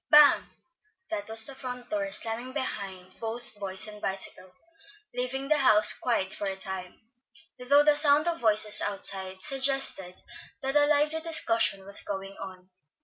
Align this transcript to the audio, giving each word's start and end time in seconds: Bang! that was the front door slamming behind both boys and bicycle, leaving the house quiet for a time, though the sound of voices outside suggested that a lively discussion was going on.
Bang! 0.09 0.45
that 1.11 1.29
was 1.29 1.45
the 1.45 1.53
front 1.53 1.91
door 1.91 2.09
slamming 2.09 2.53
behind 2.53 3.19
both 3.19 3.53
boys 3.59 3.87
and 3.87 4.01
bicycle, 4.01 4.51
leaving 5.13 5.47
the 5.47 5.59
house 5.59 5.93
quiet 5.95 6.33
for 6.33 6.47
a 6.47 6.55
time, 6.55 6.99
though 7.59 7.83
the 7.83 7.95
sound 7.95 8.27
of 8.27 8.39
voices 8.39 8.81
outside 8.81 9.43
suggested 9.43 10.15
that 10.63 10.75
a 10.75 10.87
lively 10.87 11.19
discussion 11.21 11.85
was 11.85 12.01
going 12.01 12.35
on. 12.37 12.71